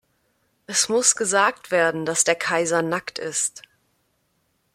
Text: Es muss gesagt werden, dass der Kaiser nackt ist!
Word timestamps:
Es 0.65 0.89
muss 0.89 1.15
gesagt 1.15 1.69
werden, 1.69 2.07
dass 2.07 2.23
der 2.23 2.33
Kaiser 2.33 2.81
nackt 2.81 3.19
ist! 3.19 3.61